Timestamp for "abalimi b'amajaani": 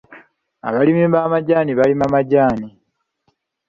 0.67-1.71